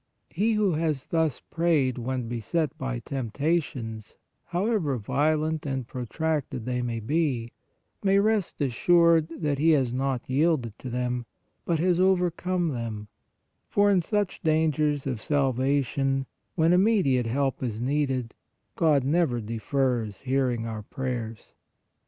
He 0.31 0.53
who 0.53 0.71
has 0.73 1.05
thus 1.05 1.41
prayed 1.41 1.99
when 1.99 2.27
beset 2.27 2.75
by 2.79 2.97
temptations, 3.05 4.15
however 4.45 4.97
violent 4.97 5.63
and 5.63 5.87
protracted 5.87 6.65
they 6.65 6.81
may 6.81 6.99
be, 6.99 7.51
may 8.01 8.17
rest 8.17 8.59
assured 8.61 9.27
that 9.27 9.59
he 9.59 9.69
has 9.77 9.93
not 9.93 10.27
yielded 10.27 10.73
to 10.79 10.89
them, 10.89 11.27
but 11.65 11.77
has 11.77 11.99
overcome 11.99 12.69
them, 12.69 13.09
for 13.69 13.91
in 13.91 14.01
such 14.01 14.41
dangers 14.41 15.05
of 15.05 15.21
salvation, 15.21 16.25
when 16.55 16.73
immediate 16.73 17.27
help 17.27 17.61
is 17.61 17.79
needed, 17.79 18.33
God 18.75 19.03
never 19.03 19.39
defers 19.39 20.21
hearing 20.21 20.65
our 20.65 20.81
prayers. 20.81 21.53